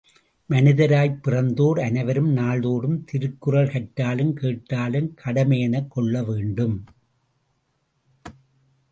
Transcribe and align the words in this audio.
மனிதராய்ப் 0.49 1.19
பிறந்தோர் 1.23 1.79
அனைவரும் 1.81 2.29
நாள்தோறும் 2.29 3.03
திருக்குறள் 3.03 3.67
கற்றலும் 3.67 4.33
கேட்டலும் 4.35 5.11
கடமையெனக் 5.25 5.87
கொள்ள 5.87 6.23
வேண்டும். 6.23 6.83